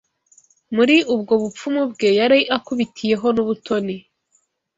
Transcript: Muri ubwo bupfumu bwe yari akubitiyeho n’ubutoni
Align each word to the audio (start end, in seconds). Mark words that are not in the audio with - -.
Muri 0.75 0.95
ubwo 1.13 1.33
bupfumu 1.41 1.81
bwe 1.91 2.09
yari 2.19 2.39
akubitiyeho 2.57 3.27
n’ubutoni 3.35 3.95